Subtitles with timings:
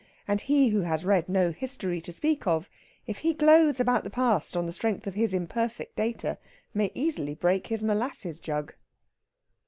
[0.27, 2.67] And he who has read no history to speak of,
[3.05, 6.39] if he glows about the past on the strength of his imperfect data,
[6.73, 8.73] may easily break his molasses jug.